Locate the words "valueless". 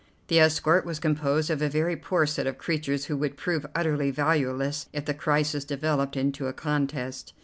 4.09-4.87